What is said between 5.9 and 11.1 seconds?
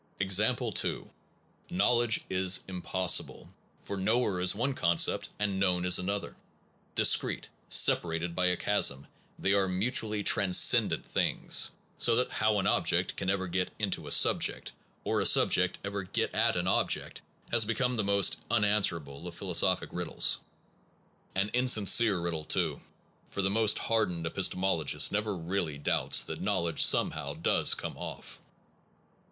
another. Discrete, separated by a chasm, they are mu tually transcendent